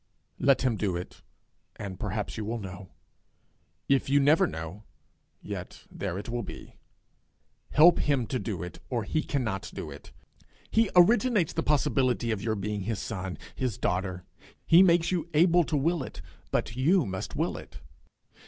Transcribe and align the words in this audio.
Let 0.39 0.63
him 0.63 0.77
do 0.77 0.97
it, 0.97 1.21
and 1.75 1.99
perhaps 1.99 2.35
you 2.35 2.43
will 2.43 2.57
know; 2.57 2.89
if 3.87 4.09
you 4.09 4.19
never 4.19 4.47
know, 4.47 4.83
yet 5.43 5.83
there 5.91 6.17
it 6.17 6.27
will 6.27 6.41
be. 6.41 6.73
Help 7.69 7.99
him 7.99 8.25
to 8.25 8.39
do 8.39 8.63
it, 8.63 8.79
or 8.89 9.03
he 9.03 9.21
cannot 9.21 9.69
do 9.75 9.91
it. 9.91 10.11
He 10.71 10.89
originates 10.95 11.53
the 11.53 11.61
possibility 11.61 12.31
of 12.31 12.41
your 12.41 12.55
being 12.55 12.81
his 12.81 12.97
son, 12.97 13.37
his 13.55 13.77
daughter; 13.77 14.25
he 14.65 14.81
makes 14.81 15.11
you 15.11 15.29
able 15.35 15.63
to 15.65 15.77
will 15.77 16.01
it, 16.01 16.23
but 16.49 16.75
you 16.75 17.05
must 17.05 17.35
will 17.35 17.55
it. 17.55 17.77